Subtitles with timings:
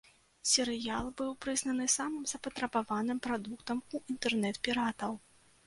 [0.51, 5.11] Серыял быў прызнаны самым запатрабаваным прадуктам у інтэрнэт-піратаў.